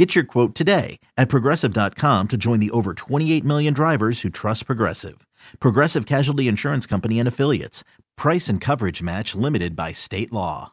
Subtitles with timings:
[0.00, 4.64] Get your quote today at progressive.com to join the over 28 million drivers who trust
[4.64, 5.26] Progressive.
[5.60, 7.84] Progressive Casualty Insurance Company and Affiliates.
[8.16, 10.72] Price and coverage match limited by state law.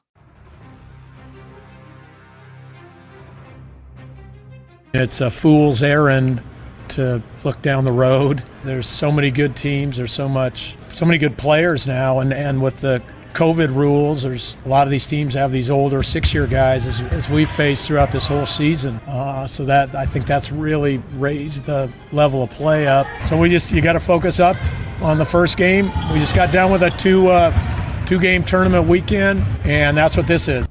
[4.94, 6.42] It's a fool's errand
[6.88, 8.42] to look down the road.
[8.64, 12.62] There's so many good teams, there's so much so many good players now and and
[12.62, 13.04] with the
[13.38, 14.24] COVID rules.
[14.24, 17.86] There's a lot of these teams have these older six-year guys, as, as we've faced
[17.86, 18.96] throughout this whole season.
[19.06, 23.06] Uh, so that I think that's really raised the level of play up.
[23.24, 24.58] So we just you got to focus up
[25.04, 25.92] on the first game.
[26.12, 30.48] We just got done with a two uh, two-game tournament weekend, and that's what this
[30.48, 30.68] is.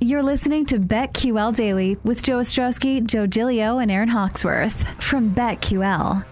[0.00, 6.24] You're listening to BetQL Daily with Joe Ostrowski, Joe Gilio, and Aaron Hawksworth from BetQL.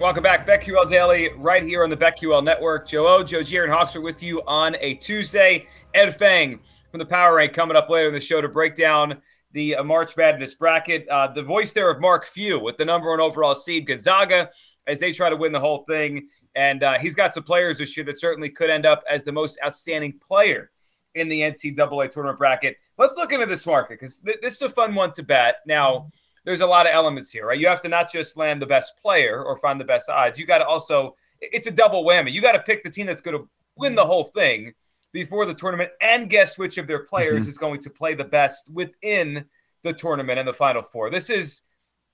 [0.00, 2.88] Welcome back, BetQL Daily, right here on the BetQL Network.
[2.88, 5.68] Joe O, Joe G, and Hawksworth with you on a Tuesday.
[5.92, 6.58] Ed Feng
[6.90, 9.20] from the Power Rank coming up later in the show to break down
[9.52, 11.06] the uh, March Madness bracket.
[11.10, 14.48] Uh, the voice there of Mark Few with the number one overall seed Gonzaga
[14.86, 16.28] as they try to win the whole thing.
[16.54, 19.32] And uh, he's got some players this year that certainly could end up as the
[19.32, 20.70] most outstanding player
[21.14, 22.78] in the NCAA tournament bracket.
[22.96, 25.56] Let's look into this market because th- this is a fun one to bet.
[25.66, 26.06] Now,
[26.50, 27.60] there's a lot of elements here, right?
[27.60, 30.36] You have to not just land the best player or find the best odds.
[30.36, 32.32] You got to also, it's a double whammy.
[32.32, 34.74] You got to pick the team that's going to win the whole thing
[35.12, 37.50] before the tournament and guess which of their players mm-hmm.
[37.50, 39.44] is going to play the best within
[39.84, 41.08] the tournament and the final four.
[41.08, 41.62] This is,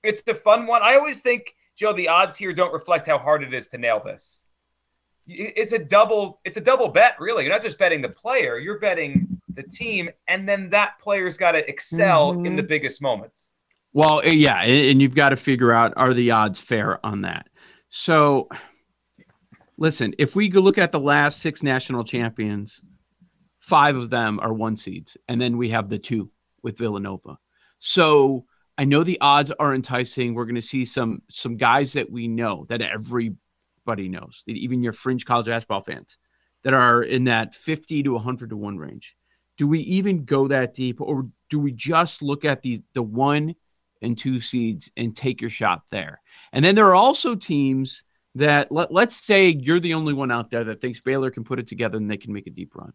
[0.03, 0.83] it's the fun one.
[0.83, 4.03] I always think, Joe, the odds here don't reflect how hard it is to nail
[4.05, 4.45] this.
[5.27, 7.45] It's a double, it's a double bet, really.
[7.45, 11.53] You're not just betting the player, you're betting the team, and then that player's got
[11.53, 12.45] to excel mm-hmm.
[12.45, 13.51] in the biggest moments.
[13.97, 17.49] Well, eh, yeah, and you've got to figure out are the odds fair on that.
[17.89, 18.47] So,
[19.79, 22.83] listen, if we look at the last six national champions,
[23.59, 26.31] five of them are one seeds, and then we have the two
[26.63, 27.39] with Villanova.
[27.79, 28.45] So
[28.77, 30.35] I know the odds are enticing.
[30.35, 34.83] We're going to see some some guys that we know that everybody knows, that even
[34.83, 36.19] your fringe college basketball fans,
[36.65, 39.17] that are in that 50 to 100 to one range.
[39.57, 43.55] Do we even go that deep, or do we just look at the the one
[44.03, 46.21] and two seeds and take your shot there.
[46.53, 50.51] And then there are also teams that let, let's say you're the only one out
[50.51, 52.93] there that thinks Baylor can put it together and they can make a deep run.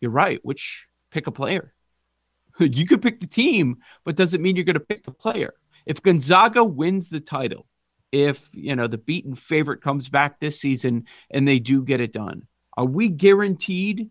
[0.00, 0.40] You're right.
[0.42, 1.72] Which pick a player.
[2.58, 5.54] you could pick the team, but doesn't mean you're going to pick the player.
[5.86, 7.66] If Gonzaga wins the title,
[8.10, 12.12] if you know the beaten favorite comes back this season and they do get it
[12.12, 14.10] done, are we guaranteed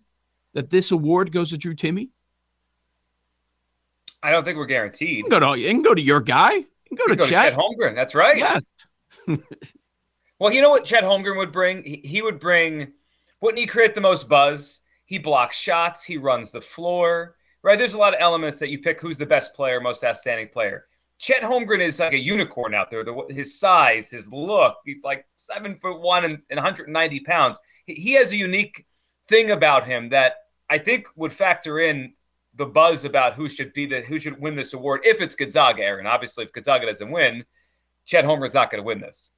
[0.53, 2.09] that this award goes to Drew Timme?
[4.23, 5.17] I don't think we're guaranteed.
[5.17, 6.53] You can go to, you can go to your guy.
[6.53, 7.43] You can go, you to, go Chet.
[7.43, 7.95] to Chet Holmgren.
[7.95, 8.37] That's right.
[8.37, 8.63] Yes.
[10.39, 11.83] well, you know what Chet Holmgren would bring?
[11.83, 12.93] He, he would bring,
[13.41, 14.81] wouldn't he create the most buzz?
[15.05, 16.03] He blocks shots.
[16.03, 17.35] He runs the floor.
[17.63, 17.77] Right?
[17.77, 20.85] There's a lot of elements that you pick who's the best player, most outstanding player.
[21.21, 23.03] Chet Holmgren is like a unicorn out there.
[23.03, 27.59] The, his size, his look, he's like seven foot one and, and 190 pounds.
[27.85, 28.85] He, he has a unique
[29.27, 32.13] thing about him that I think would factor in
[32.55, 35.83] the buzz about who should be the who should win this award if it's Gonzaga,
[35.83, 36.07] Aaron.
[36.07, 37.45] Obviously, if Gonzaga doesn't win,
[38.05, 39.31] Chet Holmgren's not going to win this.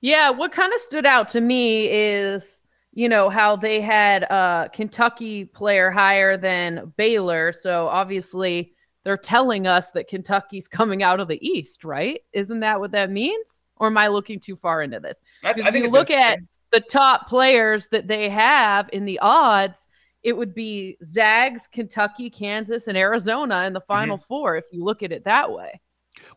[0.00, 2.62] Yeah, what kind of stood out to me is
[2.92, 8.72] you know how they had a Kentucky player higher than Baylor, so obviously
[9.04, 12.20] they're telling us that Kentucky's coming out of the East, right?
[12.32, 13.62] Isn't that what that means?
[13.76, 15.22] Or am I looking too far into this?
[15.44, 16.40] I, I think you look at
[16.72, 19.87] the top players that they have in the odds
[20.22, 24.26] it would be Zags, Kentucky, Kansas, and Arizona in the Final mm-hmm.
[24.26, 25.80] Four if you look at it that way.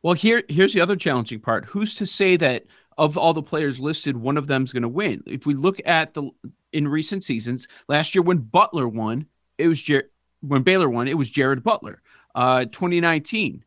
[0.04, 1.66] Well, here here's the other challenging part.
[1.66, 2.66] Who's to say that
[2.98, 5.24] of all the players listed, one of them's going to win?
[5.26, 6.30] If we look at the
[6.72, 9.26] in recent seasons, last year when Butler won,
[9.58, 10.10] it was Jer-
[10.42, 12.02] when Baylor won, it was Jared Butler.
[12.34, 13.64] Uh, 2019,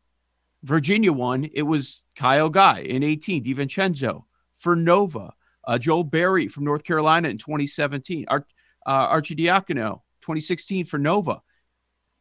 [0.63, 4.23] Virginia won, it was Kyle Guy in 18, DiVincenzo
[4.57, 5.33] for Nova.
[5.67, 8.25] Uh, Joel Berry from North Carolina in 2017.
[8.27, 8.45] Ar-
[8.85, 11.41] uh, Arcidiacono 2016 for Nova.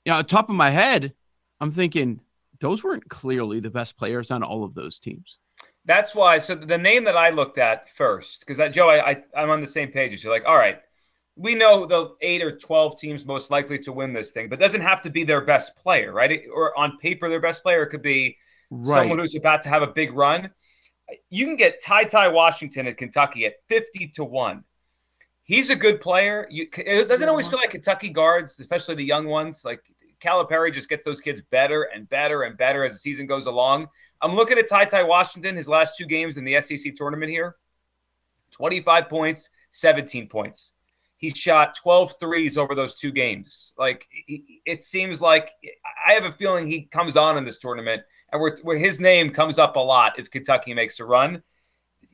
[0.05, 1.15] You know, top of my head,
[1.61, 2.21] I'm thinking
[2.61, 5.39] those weren't clearly the best players on all of those teams.
[5.87, 6.39] That's why.
[6.39, 9.67] So the name that I looked at first, because Joe, I, I I'm on the
[9.67, 10.31] same page as you.
[10.31, 10.79] Like, all right,
[11.37, 14.81] we know the eight or twelve teams most likely to win this thing, but doesn't
[14.83, 16.33] have to be their best player, right?
[16.33, 18.37] It, or on paper, their best player could be
[18.71, 18.95] right.
[18.95, 20.51] someone who's about to have a big run.
[21.31, 24.65] You can get Ty Ty Washington at Kentucky at fifty to one.
[25.45, 26.49] He's a good player.
[26.51, 29.65] You, it doesn't always feel like Kentucky guards, especially the young ones.
[29.65, 29.81] Like
[30.21, 33.89] Calipari just gets those kids better and better and better as the season goes along.
[34.21, 37.57] I'm looking at Ty Ty Washington, his last two games in the SEC tournament here
[38.51, 40.73] 25 points, 17 points.
[41.17, 43.75] He shot 12 threes over those two games.
[43.79, 45.53] Like it seems like
[46.07, 48.03] I have a feeling he comes on in this tournament
[48.33, 51.43] and where, where his name comes up a lot if Kentucky makes a run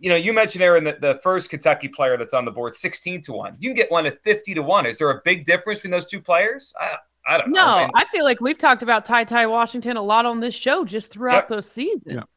[0.00, 3.20] you know, you mentioned Aaron that the first Kentucky player that's on the board, 16
[3.22, 3.56] to 1.
[3.58, 4.86] You can get one at 50 to 1.
[4.86, 6.72] Is there a big difference between those two players?
[6.80, 7.84] I, I don't no, know.
[7.84, 10.84] No, I feel like we've talked about Ty Ty Washington a lot on this show
[10.86, 11.48] just throughout yep.
[11.48, 12.14] the season.
[12.14, 12.28] Yep.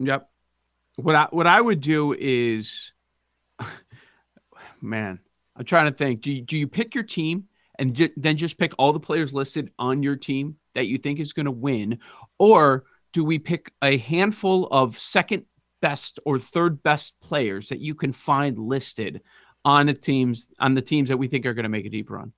[0.00, 0.30] Yep.
[0.96, 2.92] What I what I would do is
[4.80, 5.20] man,
[5.56, 6.22] I'm trying to think.
[6.22, 7.44] Do you, do you pick your team
[7.78, 11.20] and j- then just pick all the players listed on your team that you think
[11.20, 11.98] is going to win
[12.38, 15.44] or do we pick a handful of second
[15.84, 19.20] best or third best players that you can find listed
[19.66, 22.08] on the teams on the teams that we think are going to make a deep
[22.08, 22.32] run.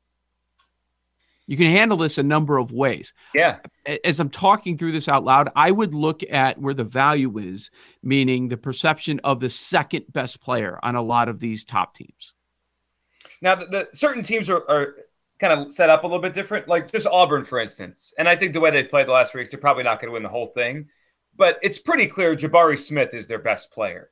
[1.46, 3.14] You can handle this a number of ways.
[3.32, 3.58] Yeah.
[4.02, 7.70] As I'm talking through this out loud, I would look at where the value is,
[8.02, 12.32] meaning the perception of the second best player on a lot of these top teams.
[13.40, 14.96] Now, the, the certain teams are, are
[15.38, 18.12] kind of set up a little bit different, like just Auburn, for instance.
[18.18, 20.14] And I think the way they've played the last weeks, they're probably not going to
[20.14, 20.88] win the whole thing
[21.36, 24.10] but it's pretty clear Jabari Smith is their best player.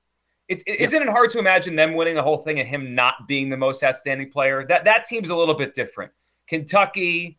[0.48, 0.84] It, it, yeah.
[0.84, 3.56] Isn't it hard to imagine them winning the whole thing and him not being the
[3.56, 4.64] most outstanding player?
[4.66, 6.12] That that team's a little bit different.
[6.46, 7.38] Kentucky,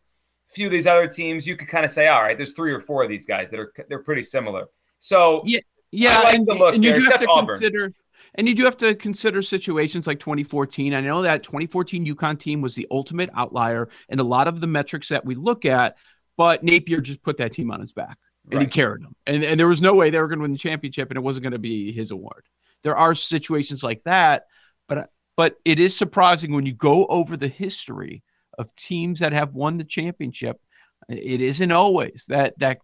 [0.50, 2.72] a few of these other teams, you could kind of say, all right, there's three
[2.72, 4.66] or four of these guys that are they're pretty similar.
[4.98, 5.60] So yeah,
[5.92, 7.56] yeah, like and, and you do have to Auburn.
[7.58, 7.92] consider.
[8.38, 10.92] And you do have to consider situations like 2014.
[10.92, 14.66] I know that 2014 UConn team was the ultimate outlier in a lot of the
[14.66, 15.96] metrics that we look at,
[16.36, 18.18] but Napier just put that team on his back
[18.50, 18.62] and right.
[18.62, 19.14] he carried them.
[19.26, 21.22] And, and there was no way they were going to win the championship, and it
[21.22, 22.44] wasn't going to be his award.
[22.82, 24.46] There are situations like that,
[24.88, 28.22] but but it is surprising when you go over the history
[28.56, 30.60] of teams that have won the championship.
[31.08, 32.78] It isn't always that that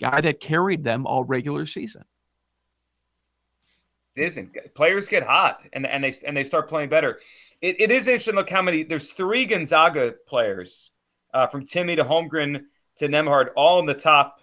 [0.00, 2.04] guy that carried them all regular season.
[4.16, 4.74] It isn't.
[4.74, 7.20] Players get hot and, and they and they start playing better.
[7.60, 8.34] It, it is interesting.
[8.34, 8.82] Look how many.
[8.82, 10.90] There's three Gonzaga players,
[11.32, 12.64] uh, from Timme to Holmgren
[12.96, 14.41] to Nembhard, all in the top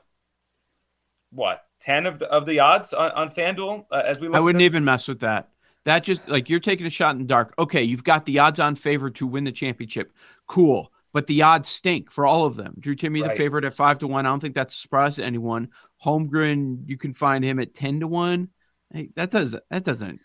[1.31, 4.37] what ten of the of the odds on, on FanDuel uh, as we look.
[4.37, 5.49] I wouldn't even mess with that.
[5.85, 7.53] That just like you're taking a shot in the dark.
[7.57, 10.11] Okay, you've got the odds on favor to win the championship.
[10.47, 10.91] Cool.
[11.11, 12.75] But the odds stink for all of them.
[12.77, 13.31] Drew Timme, right.
[13.31, 14.27] the favorite at five to one.
[14.27, 15.69] I don't think that's a surprise to anyone.
[16.03, 18.49] Holmgren, you can find him at ten to one.
[18.93, 20.19] Hey, that does that doesn't.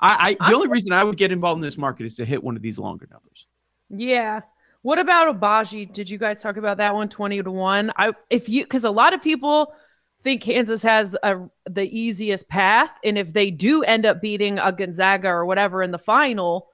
[0.00, 2.42] I, I the only reason I would get involved in this market is to hit
[2.42, 3.46] one of these longer numbers.
[3.90, 4.40] Yeah.
[4.82, 5.92] What about Agbaji?
[5.92, 7.10] Did you guys talk about that one?
[7.10, 7.92] Twenty to one.
[7.96, 9.74] I if you because a lot of people
[10.22, 12.90] think Kansas has a, the easiest path.
[13.04, 16.68] And if they do end up beating a Gonzaga or whatever in the final,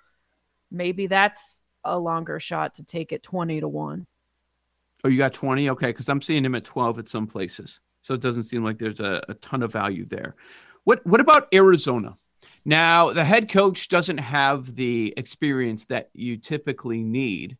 [0.70, 4.06] maybe that's a longer shot to take it 20 to 1.
[5.04, 5.70] Oh, you got 20?
[5.70, 5.88] Okay.
[5.88, 7.81] Because I'm seeing him at 12 at some places.
[8.02, 10.37] So it doesn't seem like there's a, a ton of value there.
[10.84, 12.16] What, what about Arizona?
[12.64, 17.56] Now, the head coach doesn't have the experience that you typically need,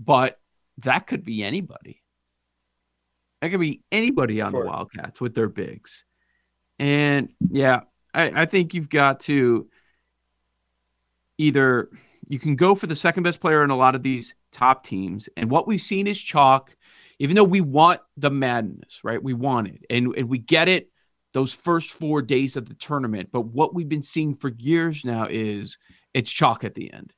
[0.00, 0.38] but
[0.78, 2.02] that could be anybody.
[3.40, 4.64] That could be anybody on sure.
[4.64, 6.04] the Wildcats with their bigs.
[6.78, 7.80] And yeah,
[8.12, 9.68] I, I think you've got to
[11.38, 11.88] either
[12.28, 15.28] you can go for the second best player in a lot of these top teams.
[15.36, 16.76] And what we've seen is chalk,
[17.18, 19.22] even though we want the madness, right?
[19.22, 20.90] We want it and, and we get it
[21.32, 23.30] those first four days of the tournament.
[23.32, 25.78] But what we've been seeing for years now is
[26.14, 27.12] it's chalk at the end.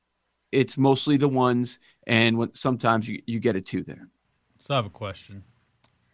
[0.51, 4.09] It's mostly the ones, and when, sometimes you, you get a two there.
[4.59, 5.43] So I have a question.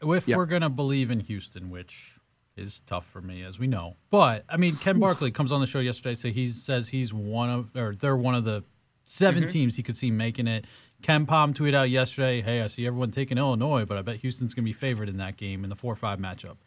[0.02, 2.18] If we're gonna believe in Houston, which
[2.56, 5.68] is tough for me, as we know, but I mean, Ken Barkley comes on the
[5.68, 6.16] show yesterday.
[6.16, 8.64] Say he says he's one of, or they're one of the
[9.06, 9.52] 7 mm-hmm.
[9.52, 10.66] teams he could see making it.
[11.02, 14.66] KenPom tweeted out yesterday, "Hey, I see everyone taking Illinois, but I bet Houston's gonna
[14.66, 16.58] be favored in that game in the four-five matchup."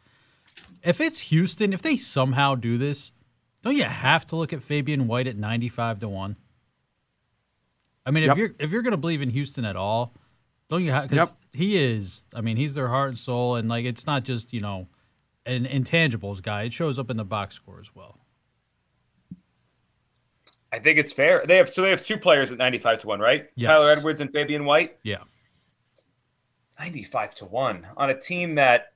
[0.83, 3.13] If it's Houston, if they somehow do this,
[3.63, 6.37] don't you have to look at Fabian White at ninety-five to one?
[8.07, 8.33] I mean, yep.
[8.33, 10.15] if you're if you're gonna believe in Houston at all,
[10.71, 11.11] don't you have?
[11.11, 11.39] Because yep.
[11.53, 12.23] he is.
[12.33, 14.87] I mean, he's their heart and soul, and like it's not just you know
[15.45, 16.63] an intangibles guy.
[16.63, 18.19] It shows up in the box score as well.
[20.73, 21.45] I think it's fair.
[21.45, 23.51] They have so they have two players at ninety five to one, right?
[23.57, 23.71] Yes.
[23.71, 24.97] Kyler Edwards and Fabian White.
[25.03, 25.25] Yeah,
[26.79, 28.93] ninety five to one on a team that.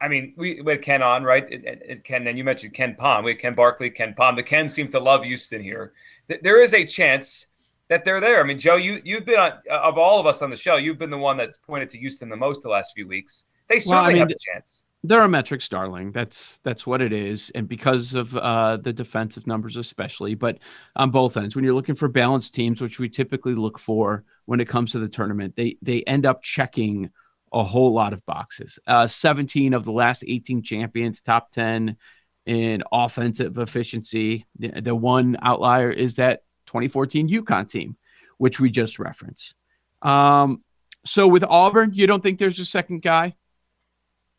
[0.00, 1.46] I mean, we, we had Ken on, right?
[1.48, 3.22] It, it, it Ken, and you mentioned KenPom.
[3.22, 4.34] We had Ken Barkley, KenPom.
[4.34, 5.92] The Ken seem to love Houston here.
[6.26, 7.46] There is a chance
[7.88, 8.40] that they're there.
[8.40, 10.98] I mean, Joe, you you've been on of all of us on the show, you've
[10.98, 13.46] been the one that's pointed to Houston the most the last few weeks.
[13.68, 14.84] They certainly well, I mean, have a chance.
[15.02, 16.12] they're a metrics darling.
[16.12, 20.58] That's that's what it is, and because of uh, the defensive numbers, especially, but
[20.96, 24.60] on both ends, when you're looking for balanced teams, which we typically look for when
[24.60, 27.10] it comes to the tournament, they they end up checking
[27.52, 28.78] a whole lot of boxes.
[28.86, 31.96] Uh, 17 of the last 18 champions, top 10
[32.44, 34.46] in offensive efficiency.
[34.58, 37.96] The, the one outlier is that 2014 UConn team,
[38.38, 39.54] which we just referenced.
[40.02, 40.62] Um,
[41.04, 43.34] so with Auburn, you don't think there's a second guy?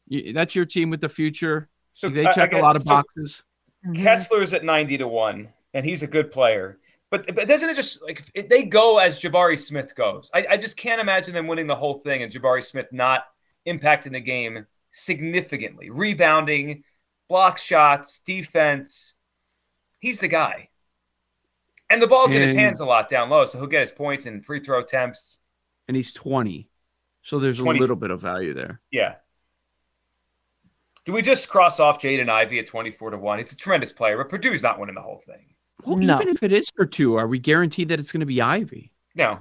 [0.07, 1.69] You, that's your team with the future.
[1.91, 3.43] So they check a lot of so boxes.
[3.93, 6.79] Kessler's at 90 to 1, and he's a good player.
[7.09, 10.29] But, but doesn't it just like they go as Jabari Smith goes?
[10.33, 13.25] I, I just can't imagine them winning the whole thing and Jabari Smith not
[13.65, 16.83] impacting the game significantly, rebounding,
[17.29, 19.15] block shots, defense.
[19.99, 20.69] He's the guy.
[21.89, 23.91] And the ball's and, in his hands a lot down low, so he'll get his
[23.91, 25.39] points and free throw attempts.
[25.87, 26.69] And he's 20.
[27.21, 27.77] So there's 20.
[27.77, 28.81] a little bit of value there.
[28.91, 29.15] Yeah.
[31.05, 33.39] Do we just cross off Jaden Ivey at 24 to 1?
[33.39, 35.55] He's a tremendous player, but Purdue's not winning the whole thing.
[35.85, 36.15] Well, no.
[36.15, 38.91] even if it is for two, are we guaranteed that it's going to be Ivey?
[39.15, 39.39] No.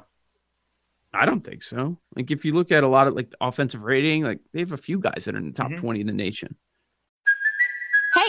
[1.13, 1.99] I don't think so.
[2.15, 4.77] Like if you look at a lot of like offensive rating, like they have a
[4.77, 5.81] few guys that are in the top mm-hmm.
[5.81, 6.55] 20 in the nation.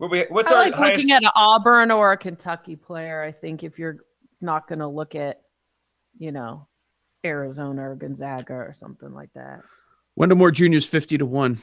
[0.00, 1.00] What's I our like highest...
[1.00, 3.22] looking at an Auburn or a Kentucky player.
[3.22, 3.98] I think if you're
[4.40, 5.42] not going to look at,
[6.18, 6.66] you know,
[7.24, 9.60] Arizona or Gonzaga or something like that.
[10.16, 10.72] Wendell Moore Jr.
[10.72, 11.58] is fifty to one.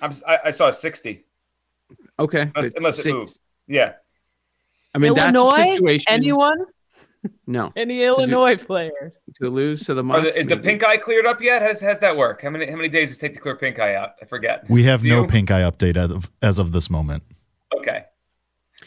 [0.00, 1.24] I'm, I, I saw a sixty.
[2.18, 3.38] Okay, unless, unless it moves.
[3.66, 3.94] Yeah.
[4.94, 5.56] I mean, Illinois?
[5.56, 6.12] that's a situation.
[6.12, 6.66] Anyone?
[7.46, 7.72] No.
[7.76, 10.60] Any Illinois do, players to lose to the Mocs, the, Is maybe.
[10.60, 11.62] the pink eye cleared up yet?
[11.62, 12.42] Has has that work?
[12.42, 14.10] How many how many days does it take to clear pink eye out?
[14.20, 14.68] I forget.
[14.68, 15.28] We have do no you?
[15.28, 17.22] pink eye update as of, as of this moment.
[17.76, 18.04] Okay.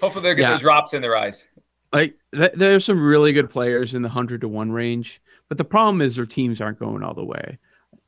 [0.02, 0.60] Hopefully they're getting yeah.
[0.60, 1.48] drops in their eyes.
[1.94, 5.66] Like th- there's some really good players in the hundred to one range, but the
[5.66, 7.58] problem is their teams aren't going all the way.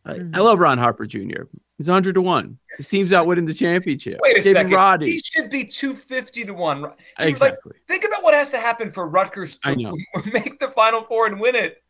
[0.05, 0.35] Mm-hmm.
[0.35, 1.43] I love Ron Harper Jr.
[1.77, 2.57] He's 100 to 1.
[2.77, 4.19] His team's out winning the championship.
[4.21, 4.73] Wait a David second.
[4.73, 5.11] Roddy.
[5.11, 6.81] He should be 250 to 1.
[6.81, 7.73] Dude, exactly.
[7.73, 9.75] Like, think about what has to happen for Rutgers to
[10.33, 11.83] make the Final Four and win it.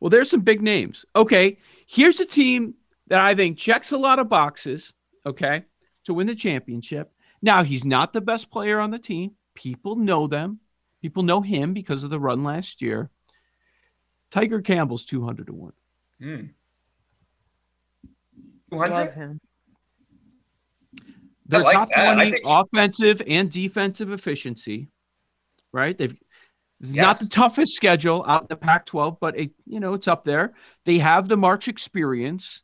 [0.00, 1.04] Well, there's some big names.
[1.14, 1.58] Okay.
[1.86, 2.74] Here's a team
[3.08, 4.94] that I think checks a lot of boxes,
[5.26, 5.64] okay,
[6.04, 7.12] to win the championship.
[7.42, 9.32] Now, he's not the best player on the team.
[9.54, 10.60] People know them.
[11.02, 13.10] People know him because of the run last year.
[14.30, 15.72] Tiger Campbell's 200 to 1.
[16.22, 16.50] Mm.
[18.72, 18.94] 200?
[18.94, 19.40] Love him.
[21.48, 22.14] They're like top that.
[22.14, 22.42] 20 think...
[22.44, 24.88] offensive and defensive efficiency,
[25.72, 25.96] right?
[25.96, 26.16] They've
[26.80, 27.06] yes.
[27.06, 30.54] not the toughest schedule out in the Pac-12, but it, you know it's up there.
[30.84, 32.62] They have the March experience.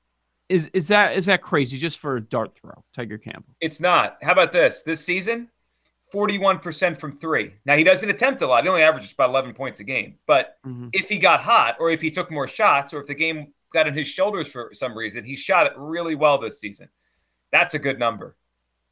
[0.48, 3.54] Is is that is that crazy just for a dart throw, Tiger Campbell?
[3.60, 4.18] It's not.
[4.20, 4.82] How about this?
[4.82, 5.48] This season,
[6.12, 7.54] 41% from three.
[7.64, 8.64] Now he doesn't attempt a lot.
[8.64, 10.16] He only averages about 11 points a game.
[10.26, 10.88] But mm-hmm.
[10.92, 13.86] if he got hot, or if he took more shots, or if the game got
[13.86, 15.24] in his shoulders for some reason.
[15.24, 16.88] He shot it really well this season.
[17.50, 18.36] That's a good number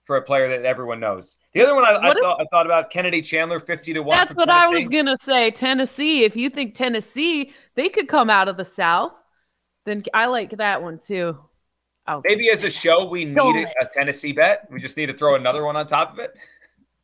[0.04, 1.37] for a player that everyone knows.
[1.54, 4.16] The other one I, I, if, thought, I thought about Kennedy Chandler, 50 to 1.
[4.18, 4.66] That's what Tennessee.
[4.66, 5.50] I was going to say.
[5.50, 9.12] Tennessee, if you think Tennessee, they could come out of the South,
[9.87, 11.38] then I like that one too.
[12.25, 14.66] Maybe as a show, we need a Tennessee bet.
[14.70, 16.32] We just need to throw another one on top of it.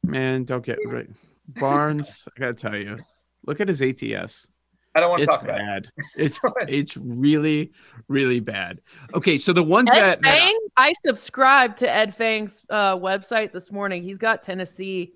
[0.02, 1.09] Man, don't get right.
[1.47, 2.99] Barnes, I got to tell you,
[3.47, 4.49] look at his ATS.
[4.97, 5.61] I don't want to it's talk bad.
[5.61, 5.91] about it.
[6.17, 7.73] It's it's really
[8.09, 8.81] really bad.
[9.12, 13.71] Okay, so the ones Ed that, Fang, I subscribed to Ed Fang's uh, website this
[13.71, 14.03] morning.
[14.03, 15.12] He's got Tennessee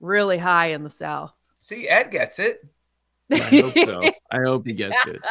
[0.00, 1.32] really high in the South.
[1.58, 2.60] See, Ed gets it.
[3.30, 4.02] I hope so.
[4.30, 5.20] I hope he gets it.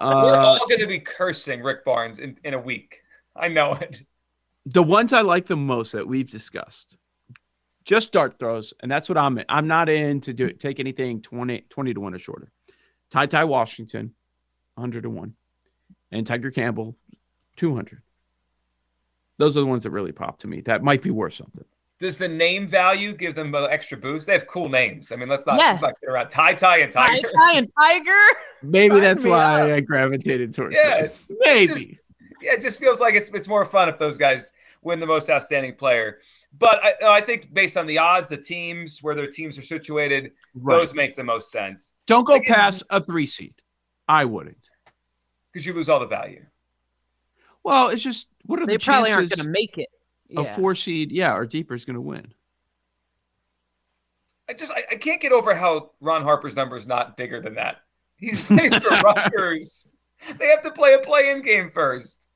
[0.00, 3.00] Uh, We're all going to be cursing Rick Barnes in, in a week.
[3.34, 4.02] I know it.
[4.66, 6.96] The ones I like the most that we've discussed,
[7.84, 9.38] just dart throws, and that's what I'm.
[9.38, 9.44] In.
[9.48, 10.60] I'm not in to do it.
[10.60, 12.52] take anything 20, 20 to one or shorter.
[13.10, 14.14] Ty Ty Washington,
[14.74, 15.34] 101,
[16.12, 16.96] and Tiger Campbell,
[17.56, 18.02] 200.
[19.38, 20.60] Those are the ones that really pop to me.
[20.62, 21.64] That might be worth something.
[21.98, 24.26] Does the name value give them an extra boost?
[24.26, 25.10] They have cool names.
[25.10, 25.82] I mean, let's not, yes.
[25.82, 27.28] let's not get around Ty Ty and Tiger.
[27.28, 28.38] Ty Ty and Tiger.
[28.62, 29.76] Maybe that's why up.
[29.76, 31.16] I gravitated towards yeah, it.
[31.28, 31.66] Maybe.
[31.66, 31.88] Just,
[32.40, 35.28] yeah, it just feels like it's it's more fun if those guys win the most
[35.28, 36.20] outstanding player.
[36.56, 40.32] But I, I, think based on the odds, the teams where their teams are situated,
[40.54, 40.76] right.
[40.76, 41.92] those make the most sense.
[42.06, 43.54] Don't go like, past a three seed.
[44.08, 44.56] I wouldn't.
[45.52, 46.44] Because you lose all the value.
[47.62, 49.88] Well, it's just what are they the probably aren't going to make it.
[50.36, 52.32] a four seed, yeah, or deeper is going to win?
[54.48, 57.54] I just I, I can't get over how Ron Harper's number is not bigger than
[57.56, 57.82] that.
[58.16, 59.92] He's playing for Rutgers.
[60.38, 62.26] They have to play a play-in game first.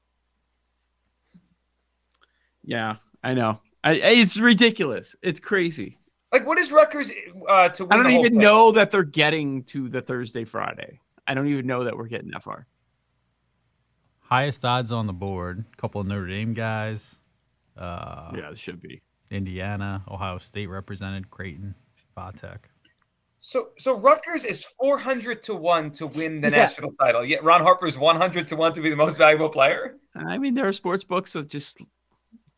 [2.62, 3.60] Yeah, I know.
[3.84, 5.16] I, it's ridiculous.
[5.22, 5.98] It's crazy.
[6.32, 7.10] Like, what is Rutgers
[7.48, 7.92] uh, to win?
[7.92, 8.38] I don't the even thing?
[8.38, 11.00] know that they're getting to the Thursday Friday.
[11.26, 12.66] I don't even know that we're getting that far.
[14.20, 15.64] Highest odds on the board.
[15.72, 17.18] A couple of Notre Dame guys.
[17.76, 19.02] Uh, yeah, it should be.
[19.30, 21.74] Indiana, Ohio State represented, Creighton,
[22.16, 22.58] Vatek.
[23.40, 26.56] So, so Rutgers is four hundred to one to win the Yeah.
[26.58, 27.24] national title.
[27.24, 29.96] Yet Ron Harper's one hundred to one to be the most valuable player.
[30.14, 31.78] I mean, there are sports books that just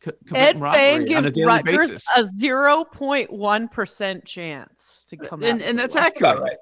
[0.03, 2.05] c- Ed robbery Fang on a gives Rutgers basis.
[2.15, 5.49] a 0.1% chance to come out.
[5.49, 6.37] and, and that's That's accurate.
[6.37, 6.57] about right.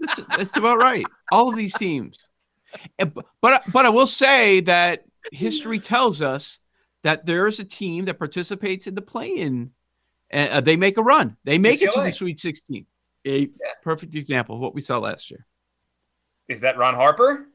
[0.00, 1.06] That's, that's about right.
[1.30, 2.28] All of these teams,
[2.98, 3.24] but
[3.72, 6.58] but I will say that history tells us
[7.02, 9.70] that there is a team that participates in the play-in,
[10.30, 11.36] and uh, they make a run.
[11.44, 12.86] They make it to the Sweet 16.
[13.26, 13.48] A
[13.82, 15.44] perfect example of what we saw last year.
[16.48, 17.48] Is that Ron Harper?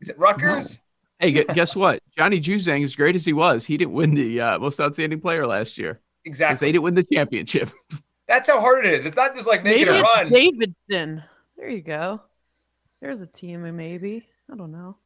[0.00, 0.80] Is it Rutgers?
[1.18, 2.02] Hey, guess what?
[2.16, 5.46] Johnny Juzang, as great as he was, he didn't win the uh, most outstanding player
[5.46, 6.68] last year because Exactly.
[6.68, 7.70] they didn't win the championship.
[8.28, 9.04] That's how hard it is.
[9.06, 10.32] It's not just like making Maybe a it's run.
[10.32, 11.22] Davidson.
[11.56, 12.20] There you go.
[13.00, 14.26] There's a team, maybe.
[14.50, 14.96] I don't know.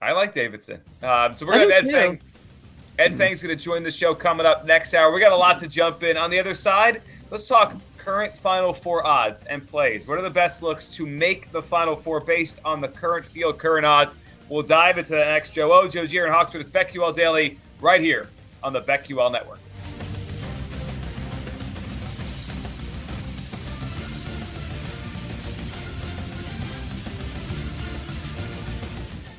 [0.00, 0.80] I like Davidson.
[1.02, 1.92] Um, so we're gonna do have Ed too.
[1.92, 2.20] Fang.
[2.98, 5.12] Ed Fang's gonna join the show coming up next hour.
[5.12, 6.16] We got a lot to jump in.
[6.16, 10.06] On the other side, let's talk current Final Four odds and plays.
[10.06, 13.58] What are the best looks to make the Final Four based on the current field,
[13.58, 14.14] current odds?
[14.48, 15.52] We'll dive into the next.
[15.52, 16.62] Joe O, oh, Joe Gier, and Hawksworth.
[16.62, 18.28] It's BetQL Daily right here
[18.62, 19.58] on the BetQL Network.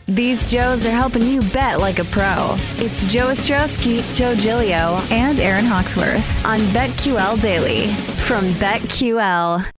[0.07, 2.55] These Joes are helping you bet like a pro.
[2.77, 7.88] It's Joe Ostrowski, Joe Gilio, and Aaron Hawksworth on BetQL Daily
[8.21, 9.65] from BetQL.